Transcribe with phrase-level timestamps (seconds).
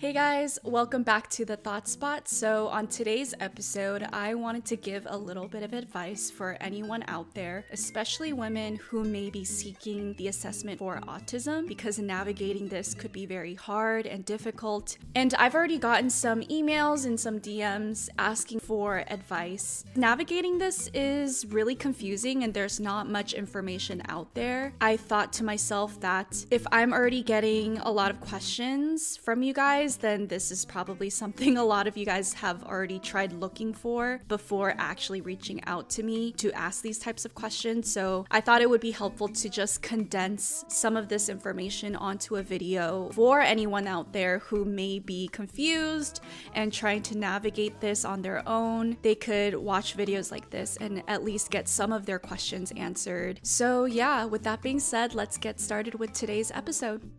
[0.00, 2.28] Hey guys, welcome back to the Thought Spot.
[2.28, 7.02] So, on today's episode, I wanted to give a little bit of advice for anyone
[7.08, 12.94] out there, especially women who may be seeking the assessment for autism, because navigating this
[12.94, 14.98] could be very hard and difficult.
[15.16, 19.84] And I've already gotten some emails and some DMs asking for advice.
[19.96, 24.74] Navigating this is really confusing and there's not much information out there.
[24.80, 29.52] I thought to myself that if I'm already getting a lot of questions from you
[29.52, 33.72] guys, then this is probably something a lot of you guys have already tried looking
[33.72, 37.90] for before actually reaching out to me to ask these types of questions.
[37.92, 42.36] So I thought it would be helpful to just condense some of this information onto
[42.36, 46.20] a video for anyone out there who may be confused
[46.54, 48.96] and trying to navigate this on their own.
[49.02, 53.40] They could watch videos like this and at least get some of their questions answered.
[53.42, 57.10] So, yeah, with that being said, let's get started with today's episode.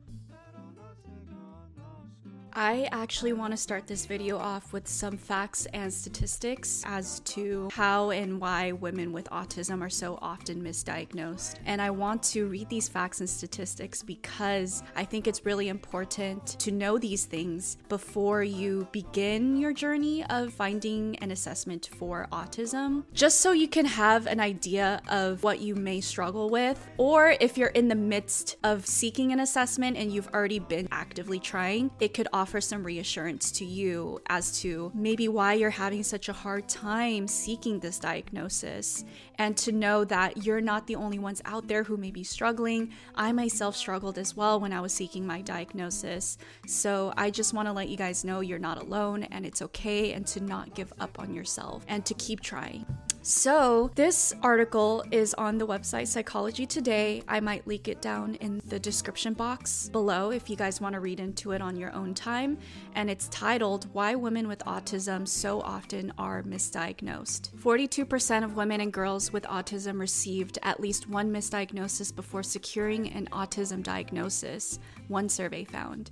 [2.61, 7.69] I actually want to start this video off with some facts and statistics as to
[7.71, 11.55] how and why women with autism are so often misdiagnosed.
[11.65, 16.47] And I want to read these facts and statistics because I think it's really important
[16.59, 23.05] to know these things before you begin your journey of finding an assessment for autism,
[23.13, 27.57] just so you can have an idea of what you may struggle with, or if
[27.57, 32.13] you're in the midst of seeking an assessment and you've already been actively trying, it
[32.13, 36.67] could offer some reassurance to you as to maybe why you're having such a hard
[36.67, 39.05] time seeking this diagnosis
[39.37, 42.91] and to know that you're not the only ones out there who may be struggling.
[43.13, 46.39] I myself struggled as well when I was seeking my diagnosis.
[46.65, 50.13] So I just want to let you guys know you're not alone and it's okay
[50.13, 52.83] and to not give up on yourself and to keep trying.
[53.21, 57.21] So, this article is on the website Psychology Today.
[57.27, 61.01] I might link it down in the description box below if you guys want to
[61.01, 62.57] read into it on your own time.
[62.95, 67.51] And it's titled Why Women with Autism So Often Are Misdiagnosed.
[67.57, 73.27] 42% of women and girls with autism received at least one misdiagnosis before securing an
[73.33, 74.79] autism diagnosis,
[75.09, 76.11] one survey found.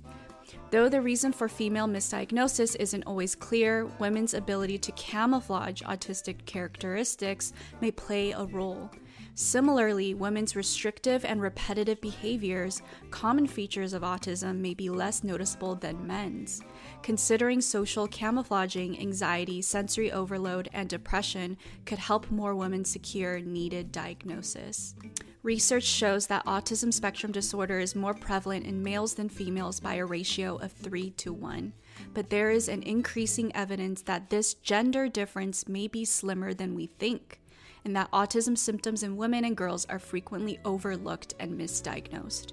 [0.70, 7.52] Though the reason for female misdiagnosis isn't always clear, women's ability to camouflage autistic characteristics
[7.80, 8.90] may play a role.
[9.34, 12.82] Similarly, women's restrictive and repetitive behaviors,
[13.12, 16.60] common features of autism, may be less noticeable than men's.
[17.02, 24.96] Considering social camouflaging, anxiety, sensory overload, and depression could help more women secure needed diagnosis.
[25.44, 30.04] Research shows that autism spectrum disorder is more prevalent in males than females by a
[30.04, 31.72] ratio of 3 to 1.
[32.12, 36.86] But there is an increasing evidence that this gender difference may be slimmer than we
[36.86, 37.40] think,
[37.84, 42.52] and that autism symptoms in women and girls are frequently overlooked and misdiagnosed.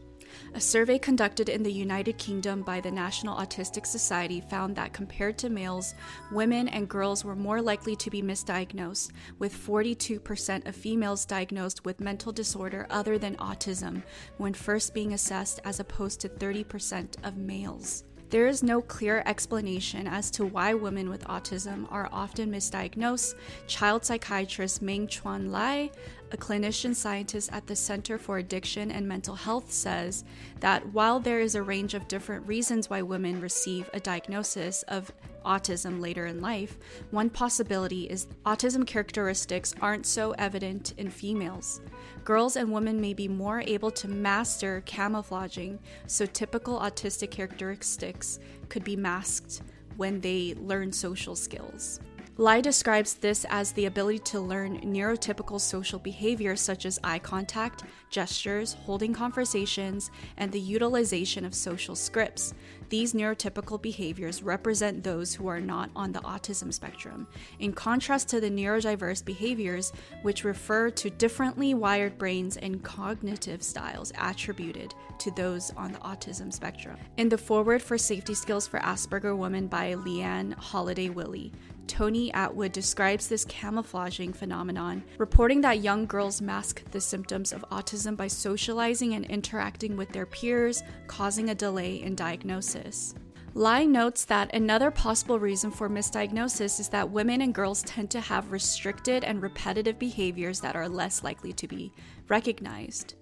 [0.53, 5.37] A survey conducted in the United Kingdom by the National Autistic Society found that compared
[5.39, 5.95] to males,
[6.31, 11.99] women and girls were more likely to be misdiagnosed, with 42% of females diagnosed with
[11.99, 14.03] mental disorder other than autism
[14.37, 18.03] when first being assessed, as opposed to 30% of males.
[18.31, 23.35] There is no clear explanation as to why women with autism are often misdiagnosed.
[23.67, 25.91] Child psychiatrist Ming Chuan Lai,
[26.31, 30.23] a clinician scientist at the Center for Addiction and Mental Health, says
[30.59, 35.11] that while there is a range of different reasons why women receive a diagnosis of
[35.45, 36.77] autism later in life,
[37.11, 41.81] one possibility is autism characteristics aren't so evident in females.
[42.23, 48.83] Girls and women may be more able to master camouflaging, so typical autistic characteristics could
[48.83, 49.61] be masked
[49.97, 51.99] when they learn social skills.
[52.37, 57.83] Lai describes this as the ability to learn neurotypical social behaviors such as eye contact,
[58.09, 62.53] gestures, holding conversations, and the utilization of social scripts.
[62.89, 67.25] These neurotypical behaviors represent those who are not on the autism spectrum,
[67.59, 74.11] in contrast to the neurodiverse behaviors, which refer to differently wired brains and cognitive styles
[74.19, 76.97] attributed to those on the autism spectrum.
[77.15, 81.53] In the Foreword for Safety Skills for Asperger Women by Liane Holliday Willey,
[81.87, 88.17] Tony Attwood describes this camouflaging phenomenon, reporting that young girls mask the symptoms of autism
[88.17, 93.15] by socializing and interacting with their peers, causing a delay in diagnosis.
[93.53, 98.19] Lai notes that another possible reason for misdiagnosis is that women and girls tend to
[98.19, 101.93] have restricted and repetitive behaviors that are less likely to be
[102.27, 103.15] recognized.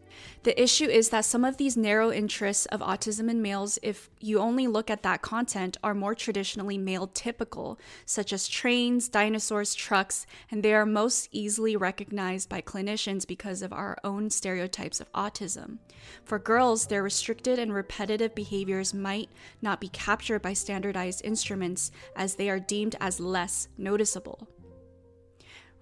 [0.44, 4.39] The issue is that some of these narrow interests of autism in males, if you
[4.39, 10.25] only look at that content, are more traditionally male typical, such as trains, dinosaurs, trucks,
[10.51, 15.77] and they are most easily recognized by clinicians because of our own stereotypes of autism.
[16.25, 19.30] For girls, their restricted and repetitive behaviors might
[19.62, 24.48] not be captured by standardized instruments as they are deemed as less noticeable.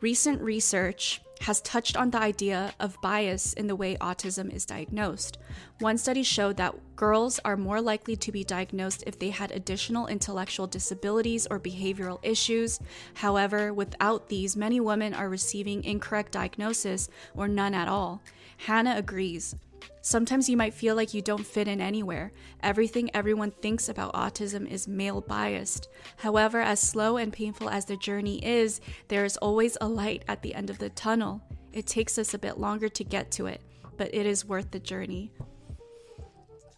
[0.02, 5.38] Recent research has touched on the idea of bias in the way autism is diagnosed.
[5.80, 10.08] One study showed that girls are more likely to be diagnosed if they had additional
[10.08, 12.80] intellectual disabilities or behavioral issues.
[13.14, 18.24] However, without these, many women are receiving incorrect diagnosis or none at all.
[18.58, 19.56] Hannah agrees.
[20.02, 22.32] Sometimes you might feel like you don't fit in anywhere.
[22.62, 25.90] Everything everyone thinks about autism is male biased.
[26.18, 30.42] However, as slow and painful as the journey is, there is always a light at
[30.42, 31.42] the end of the tunnel.
[31.72, 33.62] It takes us a bit longer to get to it,
[33.98, 35.32] but it is worth the journey.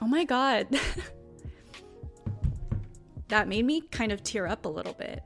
[0.02, 0.68] Oh my god.
[3.30, 5.24] that made me kind of tear up a little bit.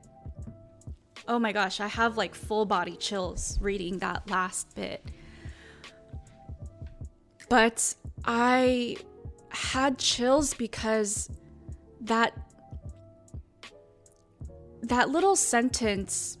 [1.26, 5.04] Oh my gosh, I have like full body chills reading that last bit.
[7.48, 8.96] But I
[9.50, 11.30] had chills because
[12.00, 12.32] that
[14.82, 16.38] that little sentence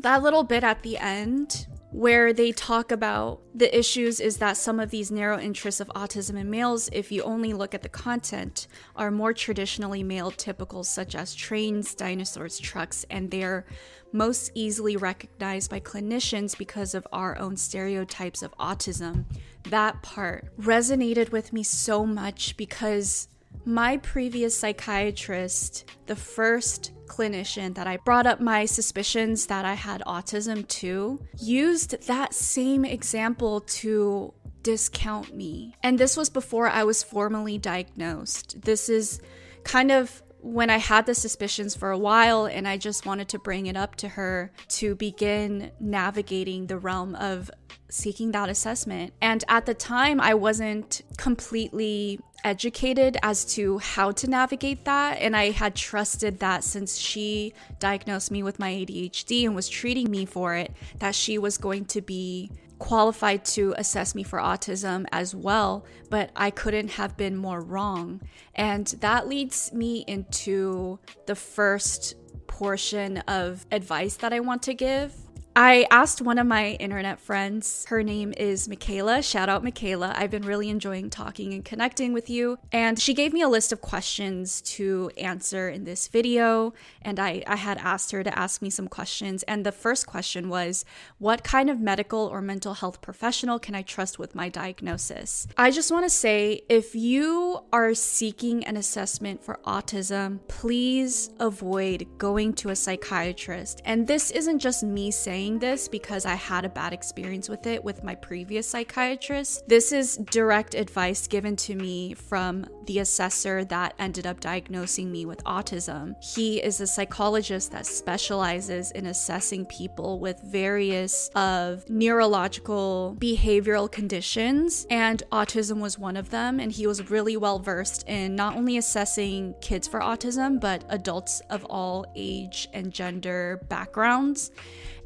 [0.00, 4.80] that little bit at the end where they talk about the issues is that some
[4.80, 8.66] of these narrow interests of autism in males, if you only look at the content,
[8.96, 13.66] are more traditionally male typical, such as trains, dinosaurs, trucks, and they're
[14.10, 19.24] most easily recognized by clinicians because of our own stereotypes of autism.
[19.64, 23.28] That part resonated with me so much because
[23.64, 30.02] my previous psychiatrist, the first clinician that I brought up my suspicions that I had
[30.06, 34.32] autism to, used that same example to
[34.62, 35.74] discount me.
[35.82, 38.62] And this was before I was formally diagnosed.
[38.62, 39.20] This is
[39.64, 43.38] kind of when I had the suspicions for a while and I just wanted to
[43.38, 47.48] bring it up to her to begin navigating the realm of
[47.88, 49.12] seeking that assessment.
[49.20, 55.18] And at the time, I wasn't completely educated as to how to navigate that.
[55.20, 60.10] And I had trusted that since she diagnosed me with my ADHD and was treating
[60.10, 65.06] me for it, that she was going to be qualified to assess me for autism
[65.12, 68.20] as well, but I couldn't have been more wrong.
[68.56, 72.16] And that leads me into the first
[72.48, 75.14] portion of advice that I want to give.
[75.54, 79.22] I asked one of my internet friends, her name is Michaela.
[79.22, 80.14] Shout out Michaela.
[80.16, 82.58] I've been really enjoying talking and connecting with you.
[82.72, 86.72] And she gave me a list of questions to answer in this video.
[87.02, 89.42] And I, I had asked her to ask me some questions.
[89.42, 90.86] And the first question was
[91.18, 95.46] What kind of medical or mental health professional can I trust with my diagnosis?
[95.58, 102.06] I just want to say if you are seeking an assessment for autism, please avoid
[102.16, 103.82] going to a psychiatrist.
[103.84, 107.66] And this isn't just me saying saying this because I had a bad experience with
[107.66, 109.66] it with my previous psychiatrist.
[109.68, 115.24] This is direct advice given to me from the assessor that ended up diagnosing me
[115.24, 116.14] with autism.
[116.22, 124.86] He is a psychologist that specializes in assessing people with various of neurological behavioral conditions
[124.90, 128.76] and autism was one of them and he was really well versed in not only
[128.76, 134.50] assessing kids for autism but adults of all age and gender backgrounds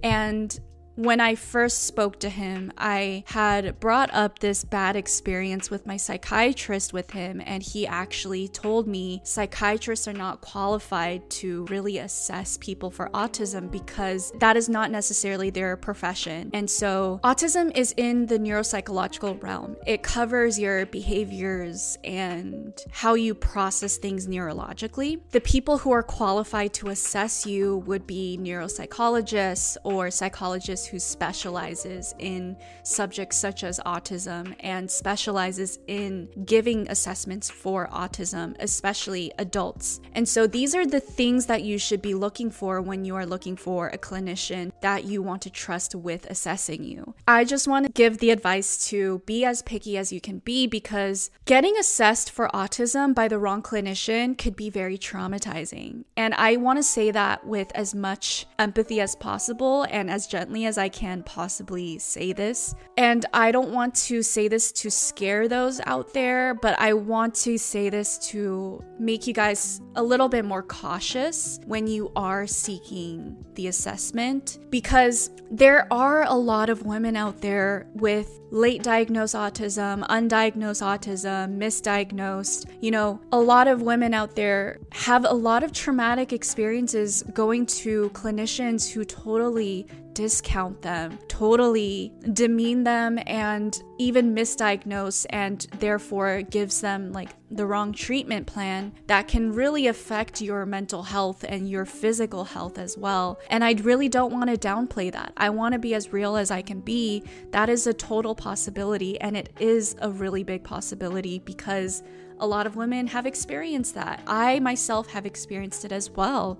[0.02, 0.60] and
[0.96, 5.98] when I first spoke to him, I had brought up this bad experience with my
[5.98, 12.56] psychiatrist with him, and he actually told me psychiatrists are not qualified to really assess
[12.56, 16.50] people for autism because that is not necessarily their profession.
[16.54, 23.34] And so, autism is in the neuropsychological realm, it covers your behaviors and how you
[23.34, 25.20] process things neurologically.
[25.30, 32.14] The people who are qualified to assess you would be neuropsychologists or psychologists who specializes
[32.18, 40.00] in subjects such as autism and specializes in giving assessments for autism, especially adults.
[40.14, 43.26] And so these are the things that you should be looking for when you are
[43.26, 47.14] looking for a clinician that you want to trust with assessing you.
[47.26, 50.66] I just want to give the advice to be as picky as you can be
[50.66, 56.04] because getting assessed for autism by the wrong clinician could be very traumatizing.
[56.16, 60.64] And I want to say that with as much empathy as possible and as gently
[60.64, 62.74] as as I can possibly say this.
[62.98, 67.34] And I don't want to say this to scare those out there, but I want
[67.46, 72.46] to say this to make you guys a little bit more cautious when you are
[72.46, 79.34] seeking the assessment because there are a lot of women out there with late diagnosed
[79.34, 82.66] autism, undiagnosed autism, misdiagnosed.
[82.80, 87.66] You know, a lot of women out there have a lot of traumatic experiences going
[87.66, 96.80] to clinicians who totally discount them, totally demean them, and even misdiagnose, and therefore gives
[96.80, 101.84] them like the wrong treatment plan that can really affect your mental health and your
[101.84, 103.38] physical health as well.
[103.50, 105.34] And I really don't want to downplay that.
[105.36, 107.22] I want to be as real as I can be.
[107.50, 112.02] That is a total possibility, and it is a really big possibility because
[112.38, 114.22] a lot of women have experienced that.
[114.26, 116.58] I myself have experienced it as well.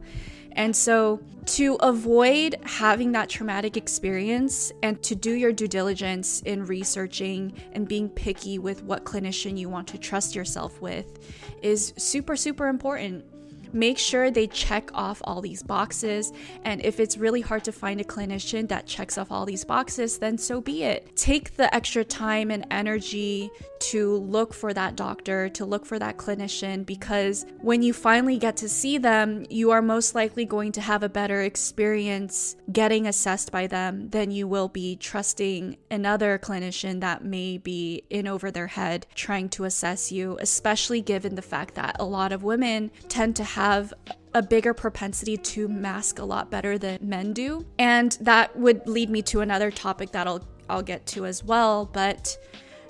[0.57, 6.67] And so, to avoid having that traumatic experience and to do your due diligence in
[6.67, 11.21] researching and being picky with what clinician you want to trust yourself with
[11.63, 13.25] is super, super important
[13.73, 16.33] make sure they check off all these boxes.
[16.65, 20.19] And if it's really hard to find a clinician that checks off all these boxes,
[20.19, 21.17] then so be it.
[21.17, 26.17] Take the extra time and energy to look for that doctor, to look for that
[26.17, 30.81] clinician, because when you finally get to see them, you are most likely going to
[30.81, 37.01] have a better experience getting assessed by them than you will be trusting another clinician
[37.01, 41.75] that may be in over their head trying to assess you, especially given the fact
[41.75, 43.66] that a lot of women tend to have
[44.35, 47.65] a bigger propensity to mask a lot better than men do.
[47.79, 51.89] And that would lead me to another topic that I'll I'll get to as well,
[51.93, 52.37] but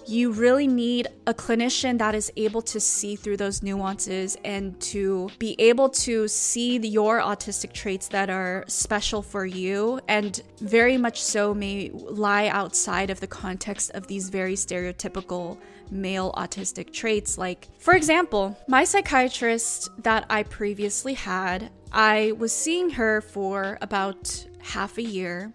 [0.08, 5.28] you really need a clinician that is able to see through those nuances and to
[5.38, 11.20] be able to see your autistic traits that are special for you and very much
[11.20, 15.58] so may lie outside of the context of these very stereotypical
[15.90, 17.38] male autistic traits.
[17.38, 24.46] Like, for example, my psychiatrist that I previously had, I was seeing her for about
[24.62, 25.52] half a year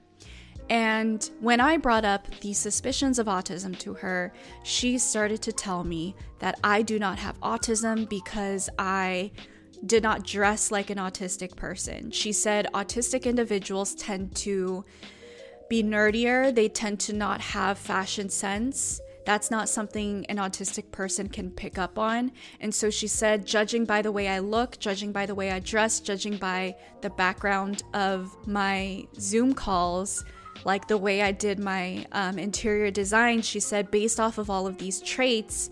[0.71, 4.31] and when I brought up the suspicions of autism to her,
[4.63, 9.31] she started to tell me that I do not have autism because I
[9.85, 12.09] did not dress like an autistic person.
[12.11, 14.85] She said autistic individuals tend to
[15.69, 19.01] be nerdier, they tend to not have fashion sense.
[19.25, 22.31] That's not something an autistic person can pick up on.
[22.59, 25.59] And so she said, judging by the way I look, judging by the way I
[25.59, 30.25] dress, judging by the background of my Zoom calls,
[30.65, 34.67] like the way I did my um, interior design, she said, based off of all
[34.67, 35.69] of these traits,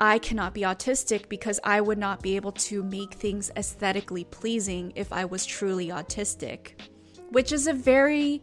[0.00, 4.92] I cannot be autistic because I would not be able to make things aesthetically pleasing
[4.96, 6.72] if I was truly autistic,
[7.30, 8.42] which is a very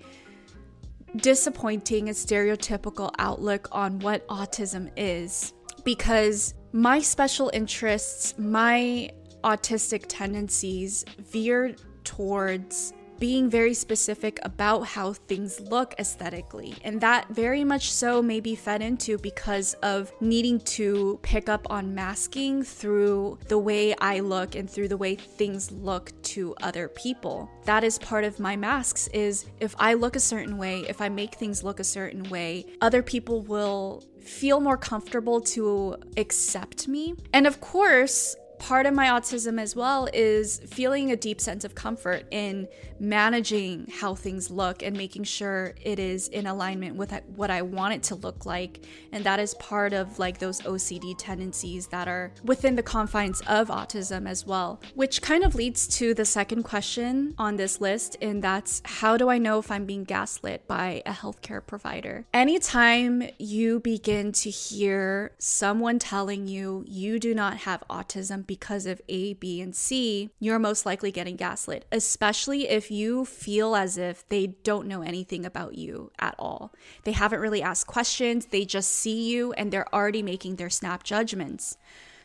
[1.18, 5.54] disappointing and stereotypical outlook on what autism is.
[5.84, 9.10] Because my special interests, my
[9.44, 16.74] autistic tendencies veer towards being very specific about how things look aesthetically.
[16.84, 21.70] And that very much so may be fed into because of needing to pick up
[21.70, 26.88] on masking through the way I look and through the way things look to other
[26.88, 27.48] people.
[27.66, 31.08] That is part of my masks is if I look a certain way, if I
[31.08, 37.16] make things look a certain way, other people will feel more comfortable to accept me.
[37.34, 41.74] And of course, part of my autism as well is feeling a deep sense of
[41.74, 42.68] comfort in
[43.00, 47.96] managing how things look and making sure it is in alignment with what I want
[47.96, 48.86] it to look like.
[49.12, 53.70] And that is part of like those OCD tendencies that are within the confines of
[53.70, 58.16] autism as well, which kind of leads to the second question on this list.
[58.22, 62.28] And that's how do I know if I'm being gaslit by a healthcare provider?
[62.32, 69.02] Anytime you begin to hear someone telling you you do not have autism because of
[69.08, 74.28] A, B, and C, you're most likely getting gaslit, especially if you feel as if
[74.28, 76.74] they don't know anything about you at all.
[77.06, 81.04] They haven't really asked questions, they just see you and they're already making their snap
[81.06, 81.78] judgments.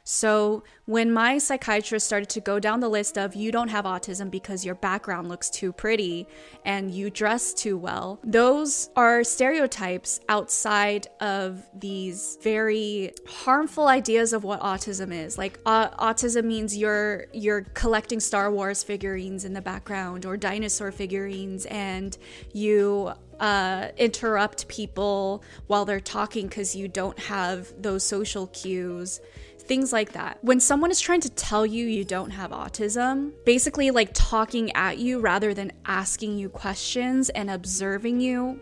[0.08, 4.30] So, when my psychiatrist started to go down the list of you don't have autism
[4.30, 6.28] because your background looks too pretty
[6.64, 14.44] and you dress too well, those are stereotypes outside of these very harmful ideas of
[14.44, 15.38] what autism is.
[15.38, 20.92] Like uh, autism means you're you're collecting Star Wars figurines in the background or dinosaur
[20.92, 22.16] figurines and
[22.52, 29.20] you uh, interrupt people while they're talking because you don't have those social cues
[29.66, 30.38] things like that.
[30.42, 34.98] When someone is trying to tell you you don't have autism, basically like talking at
[34.98, 38.60] you rather than asking you questions and observing you,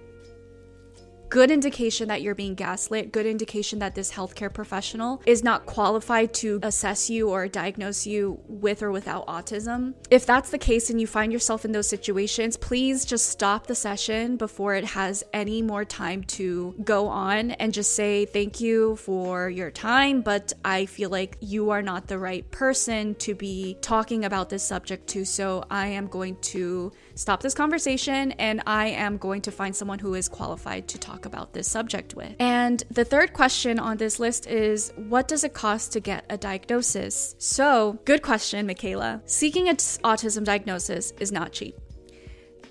[1.34, 6.32] good indication that you're being gaslit, good indication that this healthcare professional is not qualified
[6.32, 9.94] to assess you or diagnose you with or without autism.
[10.12, 13.74] If that's the case and you find yourself in those situations, please just stop the
[13.74, 18.94] session before it has any more time to go on and just say thank you
[18.94, 23.76] for your time, but I feel like you are not the right person to be
[23.80, 28.86] talking about this subject to, so I am going to stop this conversation and I
[28.88, 32.34] am going to find someone who is qualified to talk about this subject with.
[32.38, 36.36] And the third question on this list is what does it cost to get a
[36.36, 37.34] diagnosis?
[37.38, 39.22] So, good question, Michaela.
[39.26, 41.78] Seeking an autism diagnosis is not cheap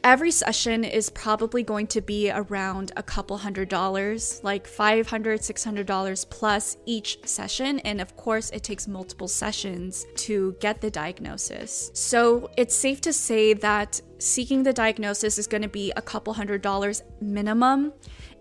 [0.03, 6.29] every session is probably going to be around a couple hundred dollars, like $500, $600
[6.29, 7.79] plus each session.
[7.79, 11.91] And of course, it takes multiple sessions to get the diagnosis.
[11.93, 16.33] So it's safe to say that seeking the diagnosis is going to be a couple
[16.33, 17.93] hundred dollars minimum.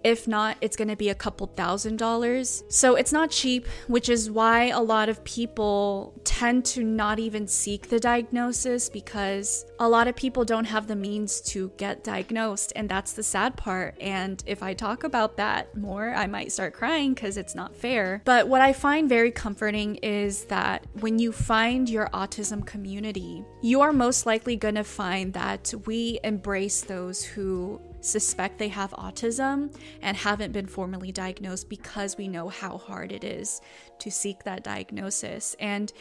[0.05, 2.65] If not, it's going to be a couple thousand dollars.
[2.69, 7.47] So it's not cheap, which is why a lot of people tend to not even
[7.47, 12.73] seek the diagnosis because a lot of people don't have the means to get diagnosed.
[12.77, 13.97] And that's the sad part.
[14.01, 18.23] And if I talk about that more, I might start crying because it's not fair.
[18.25, 23.81] But what I find very comforting is that when you find your autism community, you
[23.81, 29.75] are most likely going to find that we embrace those who suspect they have autism
[30.03, 33.61] and haven't been formally diagnosed because we know how hard it is
[33.99, 35.57] to seek that diagnosis.
[35.59, 35.93] And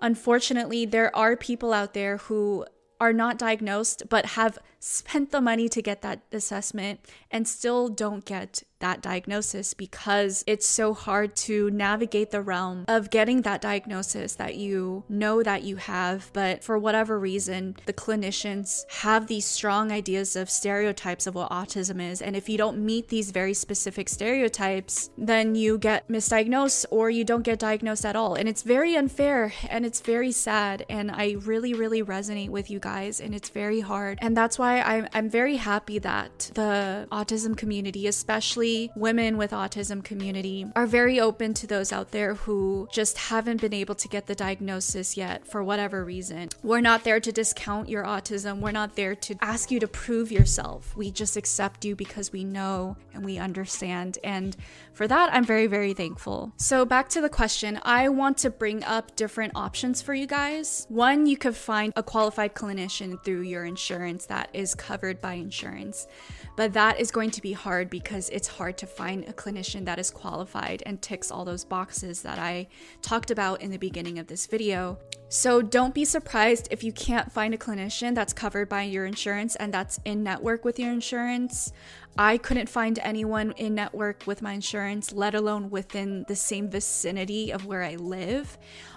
[0.00, 2.66] unfortunately, there are people out there who
[3.00, 7.00] are not diagnosed but have spent the money to get that assessment
[7.30, 13.08] and still don't get that diagnosis because it's so hard to navigate the realm of
[13.08, 18.84] getting that diagnosis that you know that you have, but for whatever reason, the clinicians
[18.90, 22.20] have these strong ideas of stereotypes of what autism is.
[22.20, 27.24] And if you don't meet these very specific stereotypes, then you get misdiagnosed or you
[27.24, 28.34] don't get diagnosed at all.
[28.34, 30.84] And it's very unfair and it's very sad.
[30.90, 34.18] And I really, really resonate with you guys, and it's very hard.
[34.20, 40.02] And that's why I'm, I'm very happy that the autism community, especially women with autism
[40.02, 44.26] community, are very open to those out there who just haven't been able to get
[44.26, 46.48] the diagnosis yet for whatever reason.
[46.62, 48.60] We're not there to discount your autism.
[48.60, 50.96] We're not there to ask you to prove yourself.
[50.96, 54.18] We just accept you because we know and we understand.
[54.24, 54.56] And
[54.92, 56.52] for that, I'm very, very thankful.
[56.56, 60.86] So, back to the question, I want to bring up different options for you guys.
[60.88, 66.08] One, you could find a qualified clinician through your insurance that is covered by insurance.
[66.56, 70.00] But that is going to be hard because it's hard to find a clinician that
[70.00, 72.66] is qualified and ticks all those boxes that I
[73.02, 74.98] talked about in the beginning of this video.
[75.28, 79.56] So don't be surprised if you can't find a clinician that's covered by your insurance
[79.56, 81.72] and that's in network with your insurance.
[82.16, 87.50] I couldn't find anyone in network with my insurance, let alone within the same vicinity
[87.50, 88.56] of where I live.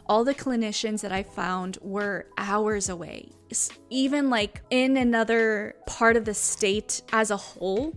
[0.09, 3.29] All the clinicians that I found were hours away,
[3.89, 7.93] even like in another part of the state as a whole.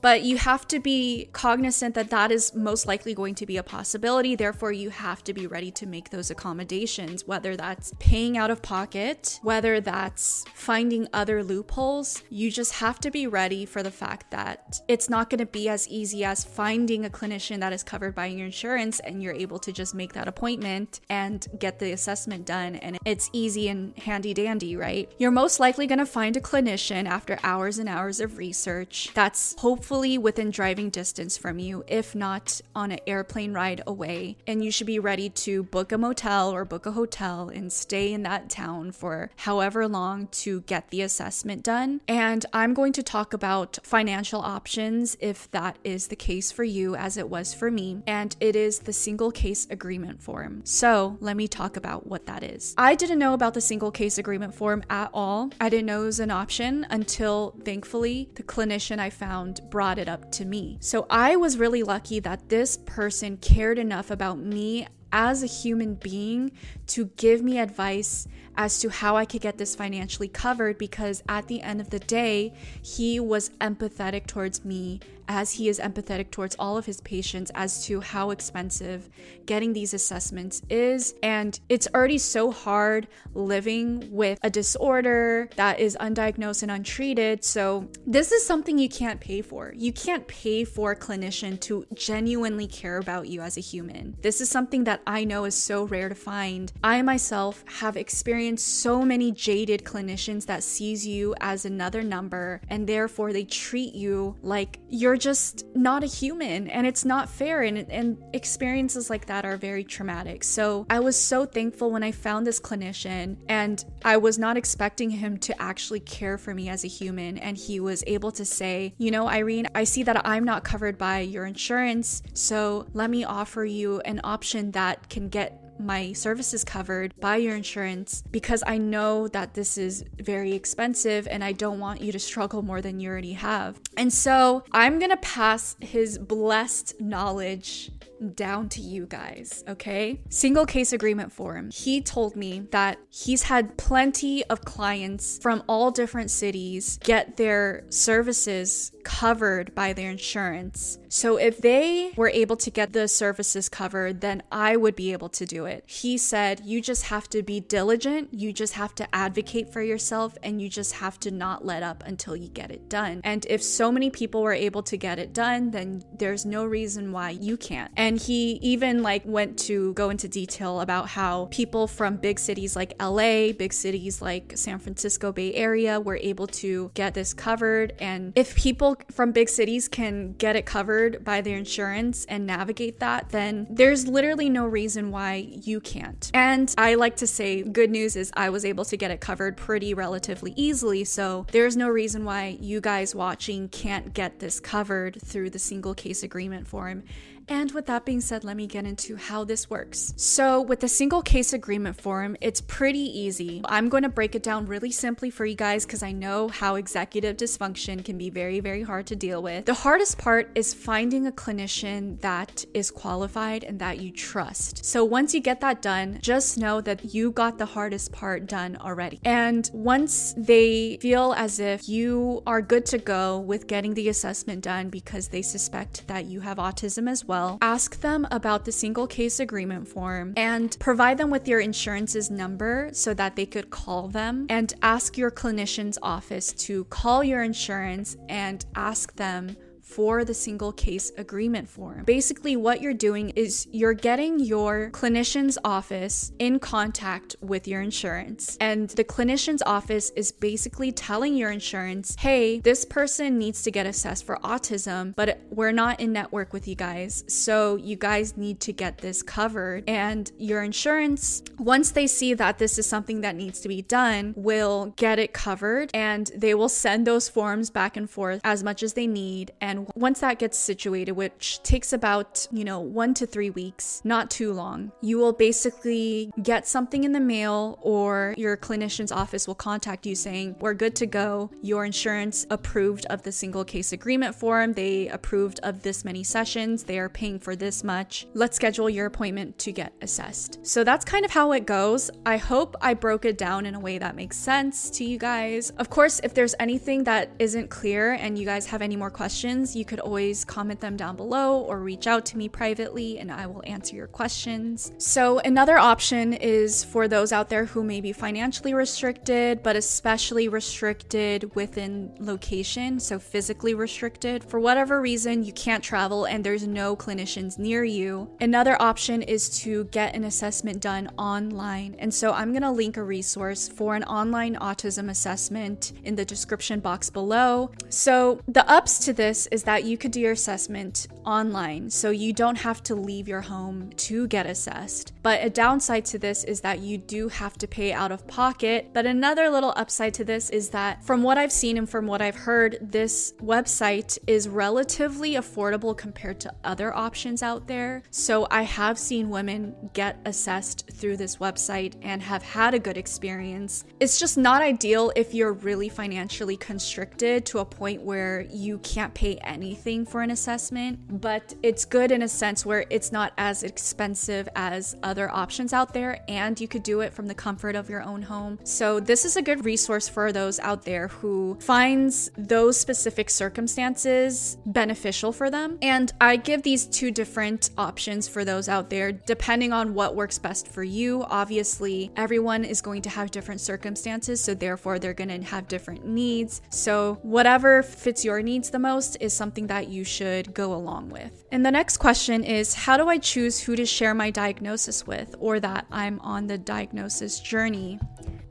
[0.00, 3.62] But you have to be cognizant that that is most likely going to be a
[3.62, 4.34] possibility.
[4.34, 8.62] Therefore, you have to be ready to make those accommodations, whether that's paying out of
[8.62, 12.22] pocket, whether that's finding other loopholes.
[12.30, 15.68] You just have to be ready for the fact that it's not going to be
[15.68, 19.58] as easy as finding a clinician that is covered by your insurance and you're able
[19.58, 22.76] to just make that appointment and get the assessment done.
[22.76, 25.10] And it's easy and handy dandy, right?
[25.18, 29.54] You're most likely going to find a clinician after hours and hours of research that's
[29.58, 34.36] hopefully hopefully within driving distance from you, if not on an airplane ride away.
[34.46, 38.12] And you should be ready to book a motel or book a hotel and stay
[38.12, 42.02] in that town for however long to get the assessment done.
[42.06, 46.94] And I'm going to talk about financial options if that is the case for you,
[46.94, 48.00] as it was for me.
[48.06, 50.60] And it is the single case agreement form.
[50.62, 52.76] So let me talk about what that is.
[52.78, 55.50] I didn't know about the single case agreement form at all.
[55.60, 60.08] I didn't know it was an option until thankfully the clinician I found brought it
[60.08, 60.78] up to me.
[60.80, 65.94] So I was really lucky that this person cared enough about me as a human
[65.94, 66.52] being
[66.86, 71.48] to give me advice as to how I could get this financially covered because at
[71.48, 76.56] the end of the day, he was empathetic towards me as he is empathetic towards
[76.58, 79.08] all of his patients as to how expensive
[79.46, 81.14] getting these assessments is.
[81.22, 87.44] And it's already so hard living with a disorder that is undiagnosed and untreated.
[87.44, 89.72] So, this is something you can't pay for.
[89.76, 94.16] You can't pay for a clinician to genuinely care about you as a human.
[94.20, 96.72] This is something that I know is so rare to find.
[96.82, 102.88] I myself have experienced so many jaded clinicians that sees you as another number and
[102.88, 107.78] therefore they treat you like you're just not a human and it's not fair and,
[107.90, 110.42] and experiences like that are very traumatic.
[110.42, 115.10] So i was so thankful when i found this clinician and i was not expecting
[115.10, 118.94] him to actually care for me as a human and he was able to say
[118.98, 123.24] you know irene i see that i'm not covered by your insurance so let me
[123.24, 128.78] offer you an option that can get my services covered by your insurance because I
[128.78, 133.00] know that this is very expensive and I don't want you to struggle more than
[133.00, 133.80] you already have.
[133.96, 137.90] And so I'm gonna pass his blessed knowledge
[138.34, 140.20] down to you guys, okay?
[140.28, 141.70] Single case agreement form.
[141.70, 147.84] He told me that he's had plenty of clients from all different cities get their
[147.90, 150.98] services covered by their insurance.
[151.08, 155.28] So if they were able to get the services covered, then I would be able
[155.30, 155.84] to do it.
[155.86, 160.36] He said, You just have to be diligent, you just have to advocate for yourself,
[160.42, 163.20] and you just have to not let up until you get it done.
[163.24, 167.12] And if so many people were able to get it done, then there's no reason
[167.12, 167.90] why you can't.
[167.96, 172.76] And he even like went to go into detail about how people from big cities
[172.76, 177.94] like LA, big cities like San Francisco Bay Area were able to get this covered.
[177.98, 183.00] And if people from big cities can get it covered by their insurance and navigate
[183.00, 186.30] that, then there's literally no reason why you can't.
[186.34, 189.56] And I like to say, good news is I was able to get it covered
[189.56, 191.04] pretty relatively easily.
[191.04, 195.94] So there's no reason why you guys watching can't get this covered through the single
[195.94, 197.02] case agreement form.
[197.50, 200.14] And with that being said, let me get into how this works.
[200.16, 203.60] So, with the single case agreement form, it's pretty easy.
[203.64, 206.76] I'm going to break it down really simply for you guys because I know how
[206.76, 209.64] executive dysfunction can be very, very hard to deal with.
[209.64, 214.84] The hardest part is finding a clinician that is qualified and that you trust.
[214.84, 218.76] So, once you get that done, just know that you got the hardest part done
[218.76, 219.18] already.
[219.24, 224.62] And once they feel as if you are good to go with getting the assessment
[224.62, 228.72] done because they suspect that you have autism as well well, ask them about the
[228.72, 233.70] single case agreement form and provide them with your insurance's number so that they could
[233.70, 234.46] call them.
[234.50, 239.56] And ask your clinician's office to call your insurance and ask them
[239.90, 242.04] for the single case agreement form.
[242.04, 248.56] Basically, what you're doing is you're getting your clinician's office in contact with your insurance,
[248.60, 253.86] and the clinician's office is basically telling your insurance, hey, this person needs to get
[253.86, 258.60] assessed for autism, but we're not in network with you guys, so you guys need
[258.60, 259.84] to get this covered.
[259.88, 264.34] And your insurance, once they see that this is something that needs to be done,
[264.36, 268.82] will get it covered and they will send those forms back and forth as much
[268.82, 269.52] as they need.
[269.60, 274.30] And once that gets situated, which takes about, you know, one to three weeks, not
[274.30, 279.54] too long, you will basically get something in the mail or your clinician's office will
[279.54, 281.50] contact you saying, We're good to go.
[281.62, 284.72] Your insurance approved of the single case agreement form.
[284.72, 286.84] They approved of this many sessions.
[286.84, 288.26] They are paying for this much.
[288.34, 290.58] Let's schedule your appointment to get assessed.
[290.66, 292.10] So that's kind of how it goes.
[292.26, 295.70] I hope I broke it down in a way that makes sense to you guys.
[295.70, 299.69] Of course, if there's anything that isn't clear and you guys have any more questions,
[299.76, 303.46] you could always comment them down below or reach out to me privately and I
[303.46, 304.92] will answer your questions.
[304.98, 310.48] So, another option is for those out there who may be financially restricted, but especially
[310.48, 314.44] restricted within location, so physically restricted.
[314.44, 318.30] For whatever reason, you can't travel and there's no clinicians near you.
[318.40, 321.96] Another option is to get an assessment done online.
[321.98, 326.24] And so, I'm going to link a resource for an online autism assessment in the
[326.24, 327.70] description box below.
[327.88, 332.08] So, the ups to this is is that you could do your assessment online, so
[332.08, 335.12] you don't have to leave your home to get assessed.
[335.22, 338.88] But a downside to this is that you do have to pay out of pocket.
[338.94, 342.22] But another little upside to this is that from what I've seen and from what
[342.22, 348.02] I've heard, this website is relatively affordable compared to other options out there.
[348.10, 352.96] So I have seen women get assessed through this website and have had a good
[352.96, 353.84] experience.
[354.00, 359.12] It's just not ideal if you're really financially constricted to a point where you can't
[359.12, 363.62] pay anything for an assessment, but it's good in a sense where it's not as
[363.62, 367.90] expensive as other options out there and you could do it from the comfort of
[367.90, 368.58] your own home.
[368.64, 374.56] So this is a good resource for those out there who finds those specific circumstances
[374.66, 375.78] beneficial for them.
[375.82, 380.38] And I give these two different options for those out there depending on what works
[380.38, 381.24] best for you.
[381.24, 386.06] Obviously, everyone is going to have different circumstances, so therefore they're going to have different
[386.06, 386.62] needs.
[386.70, 391.44] So whatever fits your needs the most is something that you should go along with.
[391.52, 395.34] And the next question is how do I choose who to share my diagnosis with
[395.38, 397.98] or that I'm on the diagnosis journey?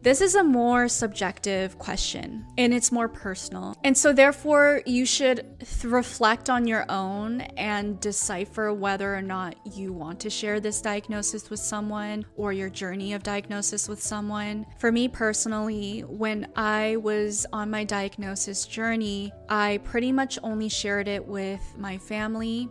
[0.01, 3.75] This is a more subjective question and it's more personal.
[3.83, 9.55] And so, therefore, you should th- reflect on your own and decipher whether or not
[9.75, 14.65] you want to share this diagnosis with someone or your journey of diagnosis with someone.
[14.77, 21.09] For me personally, when I was on my diagnosis journey, I pretty much only shared
[21.09, 22.69] it with my family,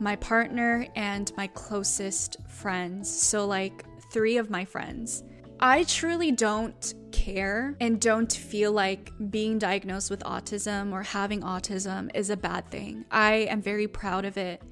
[0.00, 3.08] my partner, and my closest friends.
[3.08, 5.22] So, like, three of my friends.
[5.58, 12.10] I truly don't care and don't feel like being diagnosed with autism or having autism
[12.14, 13.06] is a bad thing.
[13.10, 14.62] I am very proud of it.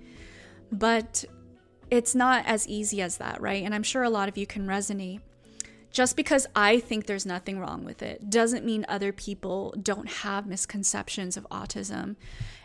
[0.71, 1.25] But
[1.91, 3.65] it's not as easy as that, right?
[3.65, 5.21] And I'm sure a lot of you can resonate.
[5.91, 10.45] Just because I think there's nothing wrong with it doesn't mean other people don't have
[10.45, 12.17] misconceptions of autism.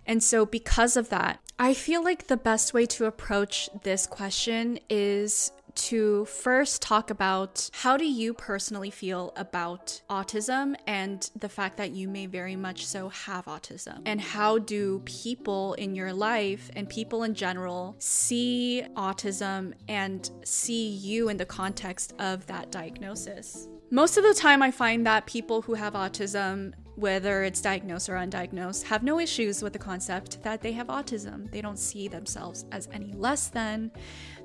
[0.08, 4.80] And so, because of that, I feel like the best way to approach this question
[4.90, 11.78] is to first talk about how do you personally feel about autism and the fact
[11.78, 14.02] that you may very much so have autism.
[14.06, 20.90] And how do people in your life and people in general see autism and see
[20.90, 23.70] you in the context of that diagnosis?
[23.92, 28.16] Most of the time i find that people who have autism whether it's diagnosed or
[28.16, 31.50] undiagnosed, have no issues with the concept that they have autism.
[31.50, 33.92] They don't see themselves as any less than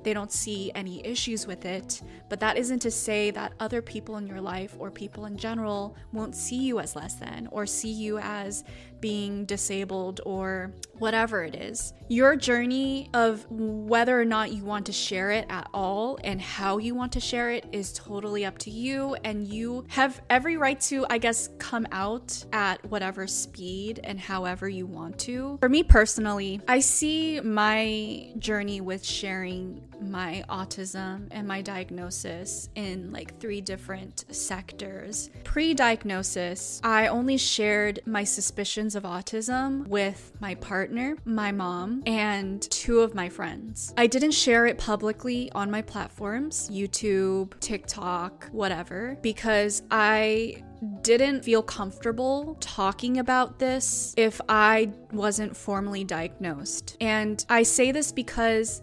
[0.03, 2.03] they don't see any issues with it.
[2.29, 5.97] But that isn't to say that other people in your life or people in general
[6.13, 8.63] won't see you as less than or see you as
[9.05, 11.93] being disabled or whatever it is.
[12.07, 16.79] Your journey of whether or not you want to share it at all and how
[16.79, 19.15] you want to share it is totally up to you.
[19.23, 24.67] And you have every right to, I guess, come out at whatever speed and however
[24.67, 25.59] you want to.
[25.59, 33.11] For me personally, I see my journey with sharing my autism and my diagnosis in
[33.11, 35.29] like three different sectors.
[35.43, 42.61] Pre diagnosis, I only shared my suspicions of autism with my partner, my mom, and
[42.69, 43.93] two of my friends.
[43.97, 50.63] I didn't share it publicly on my platforms YouTube, TikTok, whatever, because I
[51.01, 56.97] didn't feel comfortable talking about this if I wasn't formally diagnosed.
[57.01, 58.81] And I say this because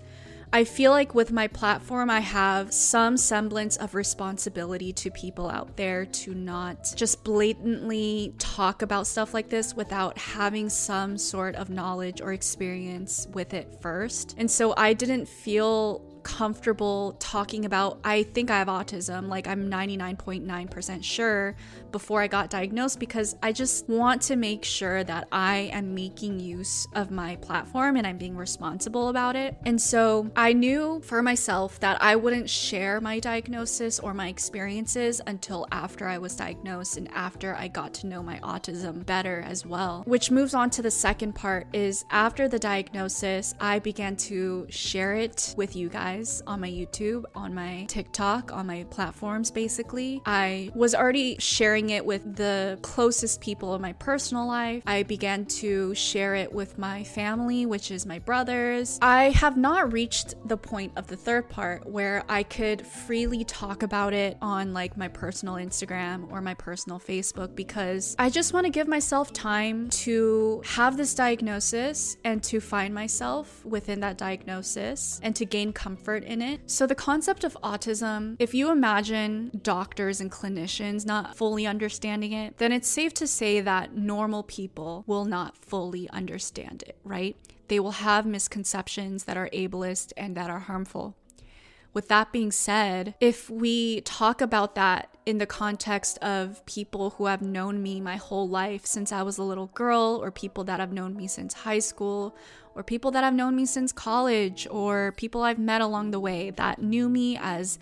[0.55, 5.79] I feel like with my platform, I have some semblance of responsibility to people out
[5.79, 11.71] there to not just blatantly talk about stuff like this without having some sort of
[11.71, 14.35] knowledge or experience with it first.
[14.37, 19.71] And so I didn't feel comfortable talking about I think I have autism, like I'm
[19.71, 21.57] 99.9% sure
[21.91, 26.41] before I got diagnosed because I just want to make sure that I am making
[26.41, 29.57] use of my platform and I'm being responsible about it.
[29.65, 35.21] And so I knew for myself that I wouldn't share my diagnosis or my experiences
[35.27, 39.67] until after I was diagnosed and after I got to know my autism better as
[39.67, 40.03] well.
[40.07, 45.15] Which moves on to the second part is after the diagnosis, I began to share
[45.15, 46.12] it with you guys
[46.47, 50.21] on my YouTube, on my TikTok, on my platforms basically.
[50.27, 54.83] I was already sharing it with the closest people in my personal life.
[54.87, 58.99] I began to share it with my family, which is my brothers.
[59.01, 63.83] I have not reached the point of the third part where I could freely talk
[63.83, 68.67] about it on like my personal Instagram or my personal Facebook because I just want
[68.67, 75.21] to give myself time to have this diagnosis and to find myself within that diagnosis
[75.23, 76.69] and to gain comfort comfort in it.
[76.69, 82.59] So, the concept of autism, if you imagine doctors and clinicians not fully understanding it,
[82.59, 87.37] then it's safe to say that normal people will not fully understand it, right?
[87.69, 91.17] They will have misconceptions that are ableist and that are harmful.
[91.95, 97.27] With that being said, if we talk about that in the context of people who
[97.27, 100.81] have known me my whole life since I was a little girl, or people that
[100.81, 102.35] have known me since high school,
[102.75, 106.51] or people that have known me since college, or people I've met along the way
[106.51, 107.79] that knew me as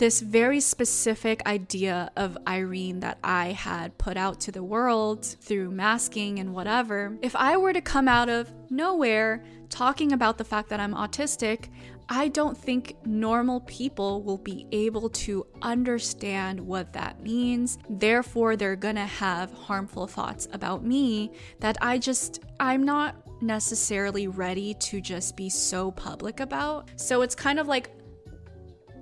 [0.00, 5.70] this very specific idea of Irene that I had put out to the world through
[5.70, 10.70] masking and whatever, if I were to come out of nowhere talking about the fact
[10.70, 11.68] that I'm autistic,
[12.08, 17.78] I don't think normal people will be able to understand what that means.
[17.88, 21.30] Therefore, they're gonna have harmful thoughts about me
[21.60, 26.90] that I just, I'm not necessarily ready to just be so public about.
[26.96, 27.90] So it's kind of like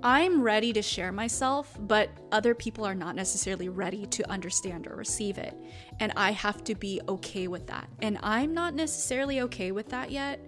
[0.01, 4.95] I'm ready to share myself, but other people are not necessarily ready to understand or
[4.95, 5.53] receive it.
[5.99, 7.89] And I have to be okay with that.
[8.01, 10.39] And I'm not necessarily okay with that yet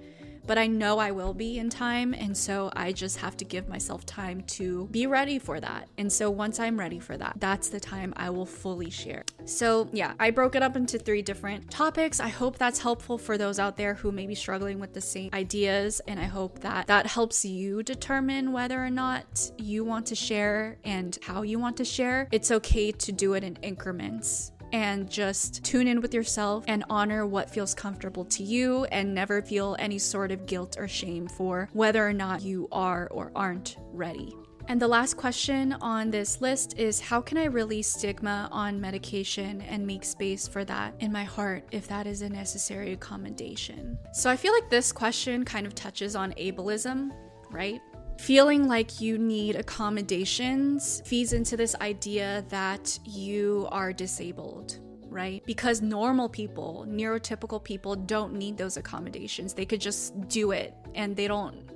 [0.46, 2.14] but I know I will be in time.
[2.14, 5.88] And so I just have to give myself time to be ready for that.
[5.98, 9.24] And so once I'm ready for that, that's the time I will fully share.
[9.46, 12.20] So yeah, I broke it up into three different topics.
[12.20, 15.30] I hope that's helpful for those out there who may be struggling with the same
[15.34, 16.02] ideas.
[16.08, 20.78] And I hope that that helps you determine whether or not you want to share
[20.84, 22.28] and how you want to share.
[22.32, 27.26] It's okay to do it in increments and just tune in with yourself and honor
[27.26, 31.70] what feels comfortable to you and never feel any sort of guilt or shame for
[31.74, 34.36] whether or not you are or aren't ready.
[34.68, 39.62] And the last question on this list is How can I release stigma on medication
[39.62, 43.98] and make space for that in my heart if that is a necessary accommodation?
[44.14, 47.12] So I feel like this question kind of touches on ableism,
[47.52, 47.82] right?
[48.22, 54.80] Feeling like you need accommodations feeds into this idea that you are disabled
[55.12, 55.44] right?
[55.46, 59.54] Because normal people, neurotypical people don't need those accommodations.
[59.54, 61.70] They could just do it and they don't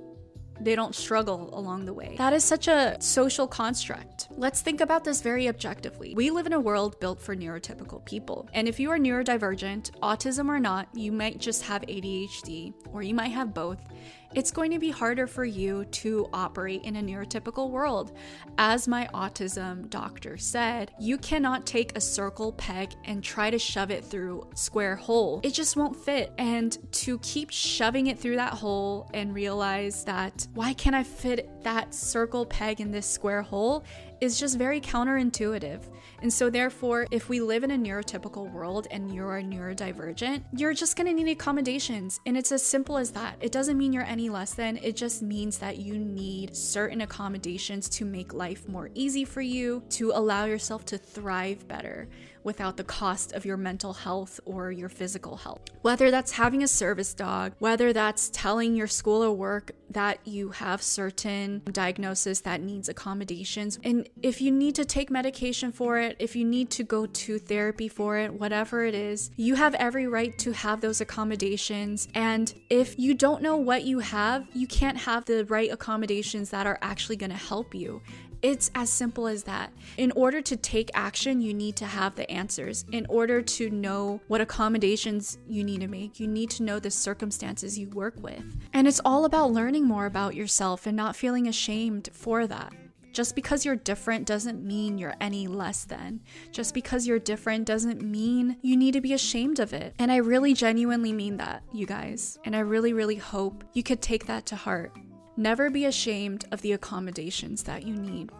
[0.60, 2.14] they don't struggle along the way.
[2.16, 4.28] That is such a social construct.
[4.38, 6.14] Let's think about this very objectively.
[6.14, 8.48] We live in a world built for neurotypical people.
[8.54, 13.14] And if you are neurodivergent, autism or not, you might just have ADHD or you
[13.14, 13.84] might have both
[14.34, 18.12] it's going to be harder for you to operate in a neurotypical world.
[18.58, 23.90] As my autism doctor said, you cannot take a circle peg and try to shove
[23.90, 25.40] it through square hole.
[25.42, 26.32] It just won't fit.
[26.38, 31.62] And to keep shoving it through that hole and realize that why can't I fit
[31.62, 33.84] that circle peg in this square hole
[34.20, 35.80] is just very counterintuitive.
[36.22, 40.96] And so, therefore, if we live in a neurotypical world and you're neurodivergent, you're just
[40.96, 42.20] gonna need accommodations.
[42.24, 43.36] And it's as simple as that.
[43.40, 47.88] It doesn't mean you're any less than, it just means that you need certain accommodations
[47.90, 52.08] to make life more easy for you, to allow yourself to thrive better
[52.46, 55.60] without the cost of your mental health or your physical health.
[55.82, 60.50] Whether that's having a service dog, whether that's telling your school or work that you
[60.50, 63.78] have certain diagnosis that needs accommodations.
[63.82, 67.38] And if you need to take medication for it, if you need to go to
[67.38, 72.08] therapy for it, whatever it is, you have every right to have those accommodations.
[72.14, 76.66] And if you don't know what you have, you can't have the right accommodations that
[76.66, 78.02] are actually going to help you.
[78.42, 79.72] It's as simple as that.
[79.96, 82.84] In order to take action, you need to have the answers.
[82.92, 86.90] In order to know what accommodations you need to make, you need to know the
[86.90, 88.44] circumstances you work with.
[88.72, 92.72] And it's all about learning more about yourself and not feeling ashamed for that.
[93.16, 96.20] Just because you're different doesn't mean you're any less than.
[96.52, 99.94] Just because you're different doesn't mean you need to be ashamed of it.
[99.98, 102.38] And I really genuinely mean that, you guys.
[102.44, 104.92] And I really, really hope you could take that to heart.
[105.36, 108.30] Never be ashamed of the accommodations that you need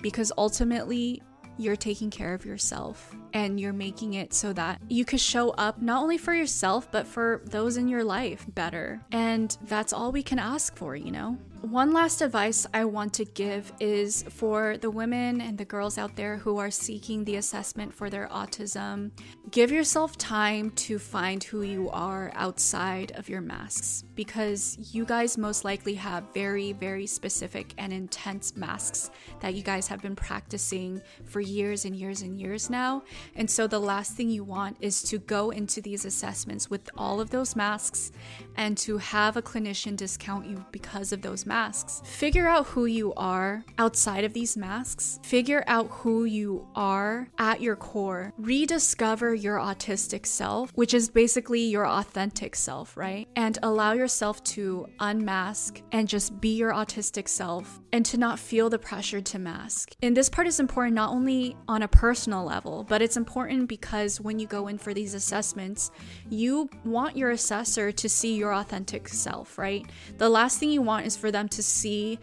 [0.00, 1.22] because ultimately
[1.58, 5.80] you're taking care of yourself and you're making it so that you could show up
[5.80, 9.00] not only for yourself but for those in your life better.
[9.12, 11.38] And that's all we can ask for, you know?
[11.70, 16.14] One last advice I want to give is for the women and the girls out
[16.14, 19.10] there who are seeking the assessment for their autism.
[19.50, 25.36] Give yourself time to find who you are outside of your masks because you guys
[25.36, 31.02] most likely have very, very specific and intense masks that you guys have been practicing
[31.24, 33.02] for years and years and years now.
[33.34, 37.20] And so the last thing you want is to go into these assessments with all
[37.20, 38.12] of those masks
[38.56, 42.02] and to have a clinician discount you because of those masks.
[42.04, 45.20] Figure out who you are outside of these masks.
[45.22, 48.32] Figure out who you are at your core.
[48.38, 53.28] Rediscover your autistic self, which is basically your authentic self, right?
[53.36, 58.68] And allow yourself to unmask and just be your autistic self and to not feel
[58.68, 59.94] the pressure to mask.
[60.02, 64.20] And this part is important not only on a personal level, but it's important because
[64.20, 65.90] when you go in for these assessments,
[66.28, 69.84] you want your assessor to see your authentic self, right?
[70.18, 72.18] The last thing you want is for them to see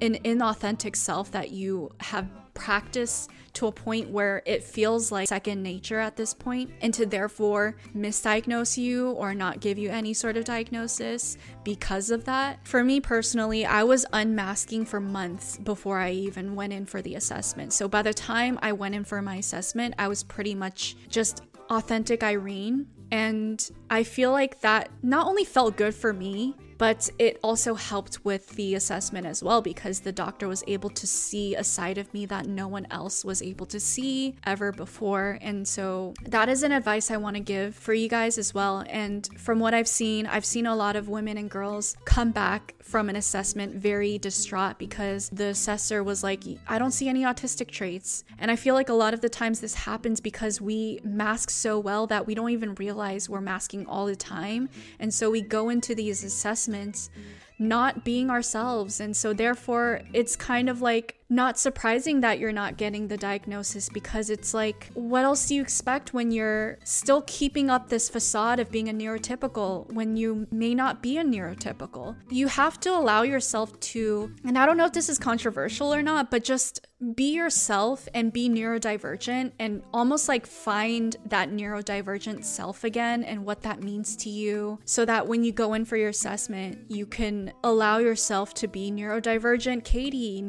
[0.00, 5.62] an inauthentic self that you have practiced to a point where it feels like second
[5.62, 10.36] nature at this point and to therefore misdiagnose you or not give you any sort
[10.36, 12.64] of diagnosis because of that.
[12.66, 17.14] For me personally, I was unmasking for months before I even went in for the
[17.14, 17.72] assessment.
[17.72, 21.42] So by the time I went in for my assessment, I was pretty much just
[21.70, 22.86] authentic Irene.
[23.10, 28.24] And I feel like that not only felt good for me, but it also helped
[28.24, 32.12] with the assessment as well because the doctor was able to see a side of
[32.14, 35.38] me that no one else was able to see ever before.
[35.42, 38.84] And so that is an advice I want to give for you guys as well.
[38.88, 42.74] And from what I've seen, I've seen a lot of women and girls come back
[42.80, 47.70] from an assessment very distraught because the assessor was like, I don't see any autistic
[47.70, 48.24] traits.
[48.38, 51.78] And I feel like a lot of the times this happens because we mask so
[51.78, 54.68] well that we don't even realize we're masking all the time.
[54.98, 57.10] And so we go into these assessments
[57.58, 59.00] not being ourselves.
[59.00, 63.88] And so, therefore, it's kind of like not surprising that you're not getting the diagnosis
[63.88, 68.58] because it's like, what else do you expect when you're still keeping up this facade
[68.58, 72.16] of being a neurotypical when you may not be a neurotypical?
[72.30, 76.02] You have to allow yourself to, and I don't know if this is controversial or
[76.02, 82.82] not, but just be yourself and be neurodivergent and almost like find that neurodivergent self
[82.82, 86.08] again and what that means to you so that when you go in for your
[86.08, 90.42] assessment, you can allow yourself to be neurodivergent Katie,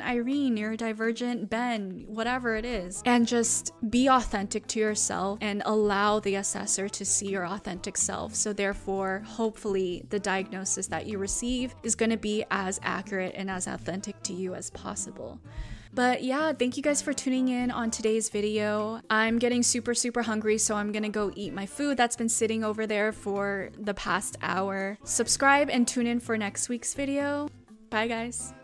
[0.00, 6.20] neurodivergent Irene, neurodivergent Ben, whatever it is, and just be authentic to yourself and allow
[6.20, 8.34] the assessor to see your authentic self.
[8.34, 13.50] So, therefore, hopefully, the diagnosis that you receive is going to be as accurate and
[13.50, 15.40] as authentic to you as possible.
[15.92, 19.00] But yeah, thank you guys for tuning in on today's video.
[19.10, 22.62] I'm getting super, super hungry, so I'm gonna go eat my food that's been sitting
[22.62, 24.98] over there for the past hour.
[25.02, 27.48] Subscribe and tune in for next week's video.
[27.90, 28.54] Bye, guys.